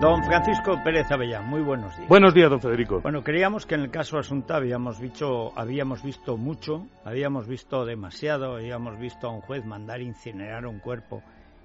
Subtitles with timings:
[0.00, 2.08] Don Francisco Pérez Avellán, muy buenos días.
[2.08, 3.00] Buenos días, don Federico.
[3.00, 8.54] Bueno, creíamos que en el caso Asunta habíamos visto, habíamos visto mucho, habíamos visto demasiado,
[8.54, 11.24] habíamos visto a un juez mandar incinerar un cuerpo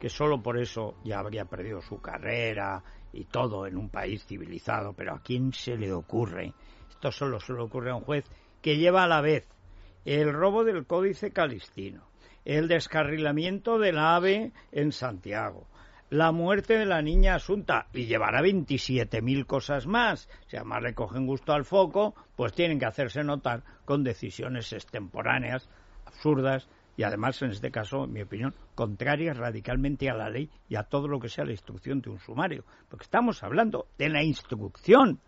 [0.00, 2.82] que solo por eso ya habría perdido su carrera
[3.12, 4.94] y todo en un país civilizado.
[4.94, 6.54] Pero ¿a quién se le ocurre?
[6.88, 8.24] Esto solo se le ocurre a un juez
[8.62, 9.46] que lleva a la vez
[10.06, 12.08] el robo del Códice Calistino,
[12.46, 15.66] el descarrilamiento del AVE en Santiago,
[16.14, 20.28] la muerte de la niña Asunta y llevará 27.000 cosas más.
[20.46, 25.68] Si además le cogen gusto al foco, pues tienen que hacerse notar con decisiones extemporáneas,
[26.06, 30.76] absurdas y además, en este caso, en mi opinión, contrarias radicalmente a la ley y
[30.76, 32.64] a todo lo que sea la instrucción de un sumario.
[32.88, 35.18] Porque estamos hablando de la instrucción,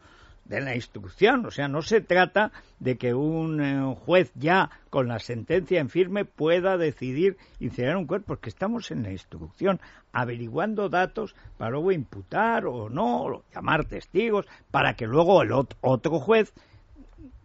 [0.49, 1.45] de la instrucción.
[1.47, 5.89] O sea, no se trata de que un eh, juez ya con la sentencia en
[5.89, 9.81] firme pueda decidir incinerar un cuerpo, porque estamos en la instrucción,
[10.13, 16.53] averiguando datos para luego imputar o no, llamar testigos, para que luego el otro juez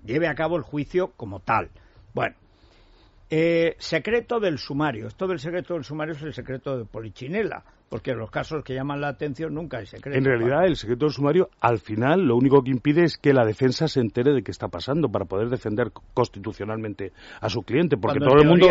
[0.03, 1.69] lleve a cabo el juicio como tal.
[2.13, 2.35] Bueno,
[3.29, 5.07] eh, secreto del sumario.
[5.07, 9.02] Esto del secreto del sumario es el secreto de Polichinela porque los casos que llaman
[9.02, 10.17] la atención nunca hay secreto.
[10.17, 13.45] En realidad, el secreto del sumario, al final, lo único que impide es que la
[13.45, 18.19] defensa se entere de qué está pasando para poder defender constitucionalmente a su cliente, porque
[18.19, 18.67] todo el mundo,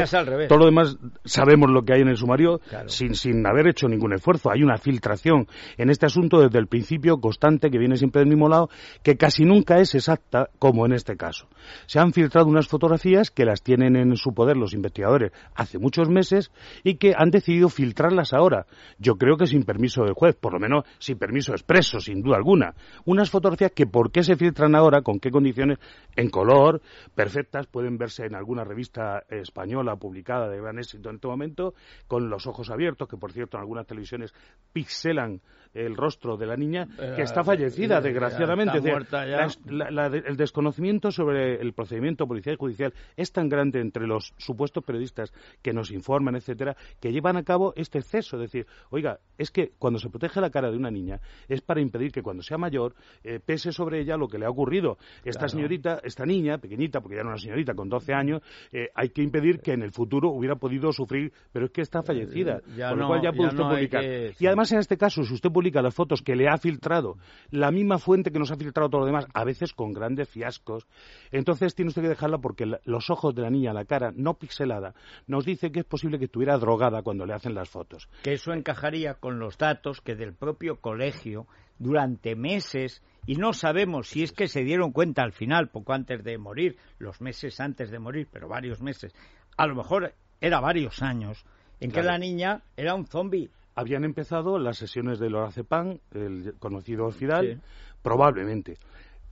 [0.49, 4.15] todo lo demás, sabemos lo que hay en el sumario sin, sin haber hecho ningún
[4.15, 4.51] esfuerzo.
[4.51, 8.49] Hay una filtración en este asunto desde el principio constante que viene siempre del mismo
[8.49, 8.71] lado,
[9.03, 11.47] que casi nunca es exacta como en este caso.
[11.85, 16.09] Se han filtrado unas fotografías que las tienen en su poder los investigadores hace muchos
[16.09, 16.51] meses
[16.85, 18.65] y que han decidido filtrarlas ahora
[19.10, 22.37] yo creo que sin permiso del juez, por lo menos sin permiso expreso, sin duda
[22.37, 22.75] alguna.
[23.05, 25.79] Unas fotografías que por qué se filtran ahora, con qué condiciones,
[26.17, 26.81] en color,
[27.15, 31.75] perfectas, pueden verse en alguna revista española publicada de gran éxito en este momento,
[32.07, 34.35] con los ojos abiertos, que por cierto en algunas televisiones
[34.73, 35.41] pixelan
[35.73, 38.79] el rostro de la niña, que está fallecida, desgraciadamente.
[38.79, 45.33] el desconocimiento sobre el procedimiento policial y judicial es tan grande entre los supuestos periodistas
[45.63, 48.37] que nos informan, etcétera, que llevan a cabo este exceso.
[48.37, 48.67] Es decir,
[49.01, 52.23] oiga, es que cuando se protege la cara de una niña es para impedir que
[52.23, 52.95] cuando sea mayor
[53.25, 54.99] eh, pese sobre ella lo que le ha ocurrido.
[55.25, 59.09] Esta señorita, esta niña, pequeñita, porque ya era una señorita con 12 años, eh, hay
[59.09, 62.61] que impedir que en el futuro hubiera podido sufrir, pero es que está fallecida.
[62.77, 64.05] Eh, por lo cual ya puede usted publicar.
[64.39, 67.17] Y además, en este caso, si usted publica las fotos que le ha filtrado
[67.51, 70.87] la misma fuente que nos ha filtrado todo lo demás, a veces con grandes fiascos,
[71.31, 74.95] entonces tiene usted que dejarla porque los ojos de la niña, la cara no pixelada,
[75.27, 78.09] nos dice que es posible que estuviera drogada cuando le hacen las fotos.
[78.23, 78.53] Que eso
[79.21, 81.47] con los datos que del propio colegio
[81.79, 86.25] durante meses y no sabemos si es que se dieron cuenta al final, poco antes
[86.25, 89.15] de morir, los meses antes de morir, pero varios meses,
[89.57, 91.45] a lo mejor era varios años,
[91.79, 97.11] en que la niña era un zombie habían empezado las sesiones de Lorazepam, el conocido
[97.11, 97.63] Fidal,
[98.03, 98.77] probablemente.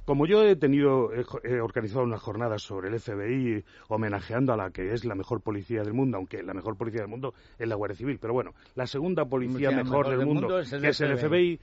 [0.09, 4.95] Como yo he tenido, he, organizado unas jornadas sobre el FBI homenajeando a la que
[4.95, 7.99] es la mejor policía del mundo, aunque la mejor policía del mundo es la Guardia
[7.99, 11.61] Civil, pero bueno, la segunda policía mejor, del, mundo, es que es el FBI,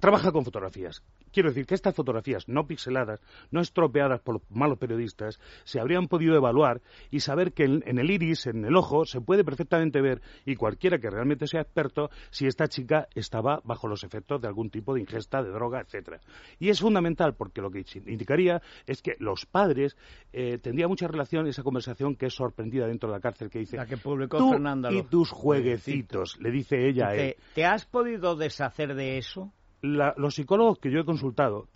[0.00, 1.02] trabaja con fotografías.
[1.32, 3.20] Quiero decir que estas fotografías no pixeladas,
[3.50, 8.46] no estropeadas por malos periodistas, se habrían podido evaluar y saber que en, el iris,
[8.46, 12.68] en el ojo, se puede perfectamente ver, y cualquiera que realmente sea experto, si esta
[12.68, 16.20] chica estaba bajo los efectos de algún tipo de ingesta de droga, etcétera.
[16.58, 19.96] Y es fundamental porque lo que indicaría es que los padres
[20.32, 23.76] eh, tendrían mucha relación esa conversación que es sorprendida dentro de la cárcel que dice
[23.76, 27.36] la que publicó tú Fernando y tus jueguecitos, le dice ella a él.
[27.54, 29.52] ¿Te has podido deshacer de eso?
[29.82, 31.68] Los psicólogos que yo he consultado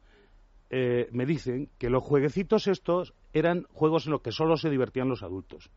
[0.71, 5.11] eh, me dicen que los jueguecitos estos eran juegos en los que solo se divertían
[5.11, 5.71] los adultos.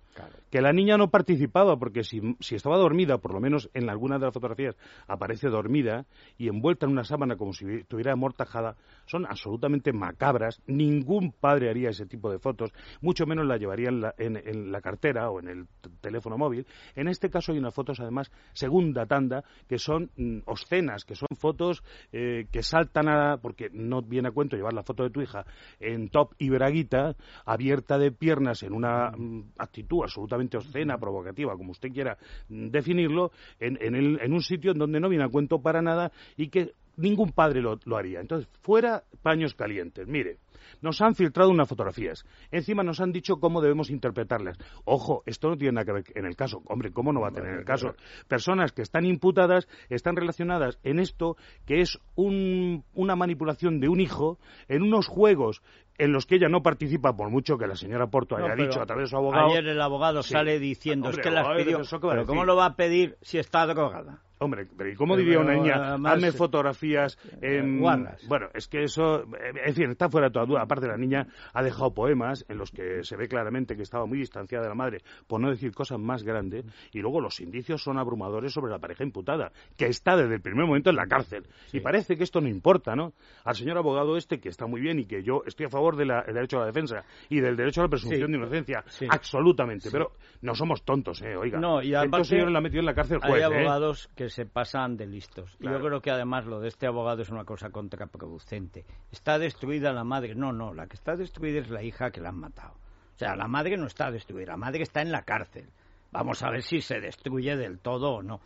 [0.49, 2.21] Que la niña no participaba porque si,
[2.55, 4.77] estaba dormida, por lo menos en algunas de las fotografías
[5.07, 6.05] aparece dormida
[6.37, 10.61] y envuelta en una sábana como si estuviera amortajada, son absolutamente macabras.
[10.67, 12.71] Ningún padre haría ese tipo de fotos,
[13.01, 15.67] mucho menos la llevaría en la, cartera o en el
[15.99, 16.65] teléfono móvil.
[16.95, 21.27] En este caso hay unas fotos, además, segunda tanda, que son mm, obscenas, que son
[21.37, 21.83] fotos
[22.13, 23.37] eh, que saltan a...
[23.37, 25.45] porque no viene a cuento llevar la foto de tu hija
[25.81, 27.17] en top y braguita,
[27.49, 32.17] abierta de piernas en una mm, actitud absolutamente obscena, provocativa, como usted quiera
[32.47, 36.49] mm, definirlo, en, en, un sitio en donde no viene a cuento para nada y
[36.49, 38.19] que ningún padre lo, lo haría.
[38.19, 40.07] Entonces, fuera paños calientes.
[40.07, 40.37] Mire,
[40.81, 42.25] nos han filtrado unas fotografías.
[42.51, 44.57] Encima nos han dicho cómo debemos interpretarlas.
[44.85, 46.61] Ojo, esto no tiene nada que ver en el caso.
[46.65, 47.95] Hombre, ¿cómo no va a tener en el caso?
[48.27, 54.39] Personas que están imputadas están relacionadas en esto que es una manipulación de un hijo
[54.67, 55.61] en unos juegos
[55.97, 58.85] en los que ella no participa, por mucho que la señora Porto haya dicho a
[58.85, 59.49] través de su abogado.
[59.49, 61.81] Ayer el abogado sale diciendo es que las pidió.
[62.01, 64.21] pero ¿cómo lo va a pedir si está drogada?
[64.41, 65.95] Hombre, pero ¿y cómo diría una niña?
[65.95, 67.81] Hazme fotografías en...
[67.81, 69.23] Bueno, es que eso,
[69.65, 70.61] en fin, está fuera de toda duda.
[70.61, 74.19] Aparte, la niña ha dejado poemas en los que se ve claramente que estaba muy
[74.19, 77.97] distanciada de la madre, por no decir cosas más grandes, y luego los indicios son
[77.97, 81.45] abrumadores sobre la pareja imputada, que está desde el primer momento en la cárcel.
[81.73, 83.11] Y parece que esto no importa, ¿no?
[83.43, 86.07] Al señor abogado este, que está muy bien y que yo estoy a favor del
[86.07, 90.55] derecho a la defensa y del derecho a la presunción de inocencia, absolutamente, pero no
[90.55, 91.35] somos tontos, ¿eh?
[91.35, 93.43] Oiga, no, y aparte, la metido en la cárcel juez, Hay ¿eh?
[93.43, 95.57] abogados que se pasan de listos.
[95.59, 98.85] Y yo creo que además lo de este abogado es una cosa contraproducente.
[99.11, 100.35] Está destruida la madre.
[100.35, 102.75] No, no, la que está destruida es la hija que la han matado.
[103.15, 105.67] O sea, la madre no está destruida, la madre está en la cárcel.
[106.11, 108.39] Vamos a ver si se destruye del todo o no.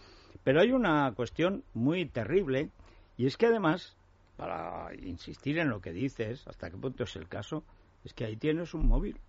[0.45, 2.69] Pero hay una cuestión muy terrible
[3.17, 3.97] y es que además,
[4.37, 7.65] para insistir en lo que dices, hasta qué punto es el caso,
[8.05, 9.19] es que ahí tienes un móvil.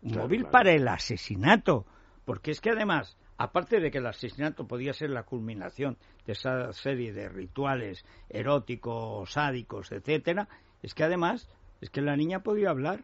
[0.00, 1.84] Un móvil para el asesinato.
[2.24, 5.96] Porque es que además aparte de que el asesinato podía ser la culminación
[6.26, 10.46] de esa serie de rituales eróticos, sádicos, etcétera,
[10.82, 11.48] es que además
[11.80, 13.02] es que la niña podía hablar.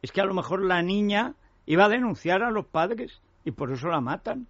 [0.00, 1.34] Es que a lo mejor la niña
[1.66, 4.46] iba a denunciar a los padres y por eso la matan.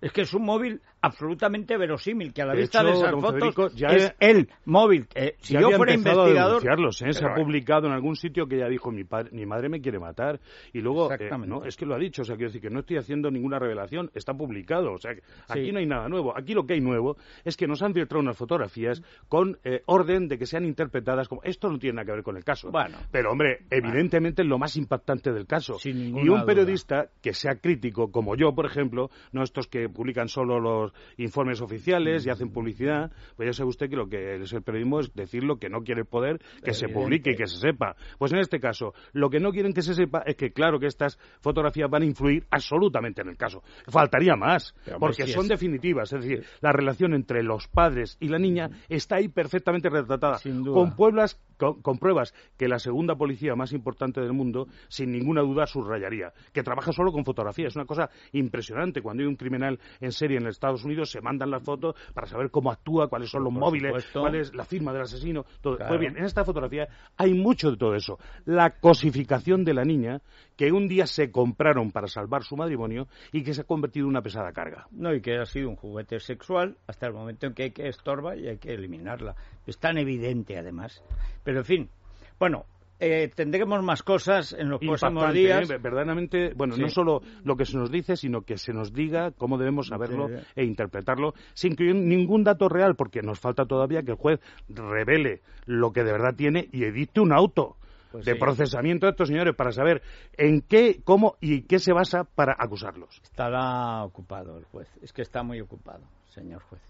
[0.00, 3.88] Es que es un móvil absolutamente verosímil, que a la vista de esas fotos ya
[3.88, 5.06] es el móvil.
[5.38, 6.62] si yo fuera investigador...
[6.64, 7.12] ¿eh?
[7.12, 9.98] Se ha publicado en algún sitio que ella dijo, mi, padre, mi madre me quiere
[9.98, 10.40] matar.
[10.72, 12.80] Y luego, eh, no, es que lo ha dicho, o sea, quiero decir que no
[12.80, 14.92] estoy haciendo ninguna revelación, está publicado.
[14.92, 15.12] O sea,
[15.48, 16.36] aquí no hay nada nuevo.
[16.36, 20.28] Aquí lo que hay nuevo es que nos han filtrado unas fotografías con eh, orden
[20.28, 21.42] de que sean interpretadas como...
[21.42, 22.70] Esto no tiene nada que ver con el caso.
[22.70, 22.96] Bueno.
[23.10, 25.76] Pero, hombre, evidentemente es lo más impactante del caso.
[25.84, 30.60] y un periodista que sea crítico, como yo, por ejemplo, no estos que publican solo
[30.60, 34.62] los informes oficiales y hacen publicidad, pues ya sabe usted que lo que es el
[34.62, 37.58] periodismo es decir lo que no quiere el poder, que se publique y que se
[37.58, 37.96] sepa.
[38.18, 40.86] Pues en este caso, lo que no quieren que se sepa es que claro que
[40.86, 43.62] estas fotografías van a influir absolutamente en el caso.
[43.88, 46.12] Faltaría más, porque son definitivas.
[46.12, 50.38] Es decir, la relación entre los padres y la niña está ahí perfectamente retratada.
[50.72, 55.66] Con pueblas con, pruebas que la segunda policía más importante del mundo, sin ninguna duda,
[55.66, 57.68] subrayaría, que trabaja solo con fotografía.
[57.68, 59.02] Es una cosa impresionante.
[59.02, 62.50] Cuando hay un criminal en serie en Estados Unidos, se mandan las fotos para saber
[62.50, 65.44] cómo actúa, cuáles son los móviles, cuál es la firma del asesino.
[65.60, 65.78] Todo.
[65.78, 68.18] Pues bien, en esta fotografía hay mucho de todo eso.
[68.44, 70.20] La cosificación de la niña,
[70.56, 74.10] que un día se compraron para salvar su matrimonio y que se ha convertido en
[74.10, 74.86] una pesada carga.
[74.90, 77.88] No, y que ha sido un juguete sexual hasta el momento en que hay que
[77.88, 79.34] estorba y hay que eliminarla.
[79.66, 81.02] Es tan evidente, además.
[81.44, 81.90] Pero, en fin,
[82.38, 82.66] bueno,
[83.00, 85.68] eh, tendremos más cosas en los próximos días.
[85.68, 85.78] ¿eh?
[85.78, 89.58] Verdaderamente, bueno, no solo lo que se nos dice, sino que se nos diga cómo
[89.58, 94.16] debemos saberlo e interpretarlo, sin que ningún dato real, porque nos falta todavía que el
[94.16, 97.76] juez revele lo que de verdad tiene y edite un auto.
[98.12, 100.00] Pues de procesamiento de estos señores para saber
[100.36, 103.20] en qué, cómo y qué se basa para acusarlos.
[103.24, 104.88] Estará ocupado el juez.
[105.02, 106.80] Es que está muy ocupado, señor juez.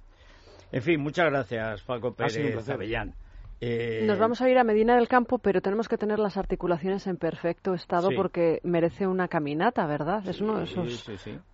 [0.71, 3.15] En fin, muchas gracias, Paco Pérez Avellán.
[3.61, 7.06] Eh, Nos vamos a ir a Medina del Campo, pero tenemos que tener las articulaciones
[7.06, 10.27] en perfecto estado porque merece una caminata, ¿verdad?
[10.29, 11.05] es uno de esos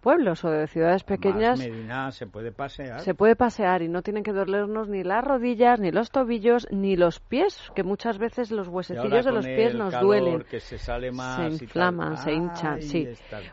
[0.00, 1.58] pueblos o de ciudades pequeñas.
[1.58, 3.00] Medina se puede pasear.
[3.00, 6.97] Se puede pasear y no tienen que dolernos ni las rodillas, ni los tobillos, ni
[6.97, 10.44] los pies, que muchas veces los huesecillos de los pies nos duelen.
[10.49, 11.56] se sale más.
[11.56, 13.08] Se inflaman, se hinchan, sí.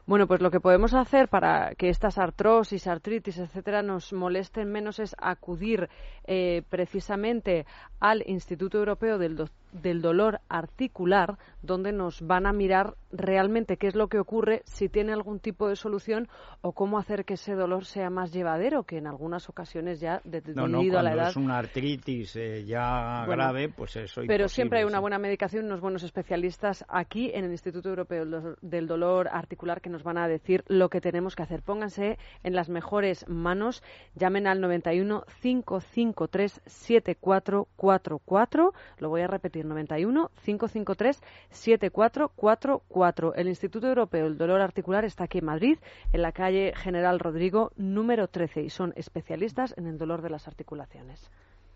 [0.05, 4.99] Bueno, pues lo que podemos hacer para que estas artrosis, artritis, etcétera, nos molesten menos
[4.99, 5.89] es acudir
[6.25, 7.65] eh, precisamente
[7.99, 13.95] al Instituto Europeo del, del Dolor Articular, donde nos van a mirar realmente qué es
[13.95, 16.27] lo que ocurre, si tiene algún tipo de solución
[16.61, 20.99] o cómo hacer que ese dolor sea más llevadero, que en algunas ocasiones ya, debido
[20.99, 21.29] a la edad...
[21.29, 25.81] es una artritis eh, ya grave, pues eso Pero siempre hay una buena medicación, unos
[25.81, 30.63] buenos especialistas aquí en el Instituto Europeo del Dolor Articular que nos van a decir
[30.67, 31.61] lo que tenemos que hacer.
[31.61, 33.83] Pónganse en las mejores manos,
[34.15, 39.27] llamen al 91 553 7444, lo voy a
[39.57, 43.33] repetir, 91 553 7444.
[43.35, 45.77] El Instituto Europeo del Dolor Articular está aquí en Madrid,
[46.11, 50.47] en la calle General Rodrigo número 13 y son especialistas en el dolor de las
[50.47, 51.29] articulaciones.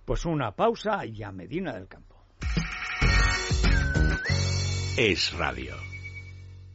[0.05, 2.15] Pues una pausa y a Medina del Campo.
[4.97, 5.90] Es radio.